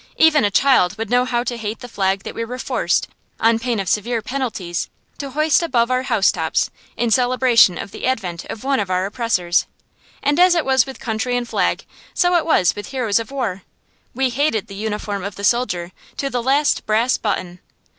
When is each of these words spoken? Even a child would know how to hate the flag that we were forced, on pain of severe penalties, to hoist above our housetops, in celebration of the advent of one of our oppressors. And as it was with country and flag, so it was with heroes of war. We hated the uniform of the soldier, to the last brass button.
Even 0.17 0.43
a 0.43 0.49
child 0.49 0.97
would 0.97 1.11
know 1.11 1.25
how 1.25 1.43
to 1.43 1.57
hate 1.57 1.77
the 1.81 1.87
flag 1.87 2.23
that 2.23 2.33
we 2.33 2.43
were 2.43 2.57
forced, 2.57 3.07
on 3.39 3.59
pain 3.59 3.79
of 3.79 3.87
severe 3.87 4.19
penalties, 4.23 4.89
to 5.19 5.29
hoist 5.29 5.61
above 5.61 5.91
our 5.91 6.01
housetops, 6.01 6.71
in 6.97 7.11
celebration 7.11 7.77
of 7.77 7.91
the 7.91 8.07
advent 8.07 8.43
of 8.45 8.63
one 8.63 8.79
of 8.79 8.89
our 8.89 9.05
oppressors. 9.05 9.67
And 10.23 10.39
as 10.39 10.55
it 10.55 10.65
was 10.65 10.87
with 10.87 10.99
country 10.99 11.37
and 11.37 11.47
flag, 11.47 11.85
so 12.15 12.35
it 12.35 12.47
was 12.47 12.75
with 12.75 12.87
heroes 12.87 13.19
of 13.19 13.29
war. 13.29 13.61
We 14.15 14.29
hated 14.31 14.65
the 14.65 14.73
uniform 14.73 15.23
of 15.23 15.35
the 15.35 15.43
soldier, 15.43 15.91
to 16.17 16.31
the 16.31 16.41
last 16.41 16.87
brass 16.87 17.19
button. 17.19 17.59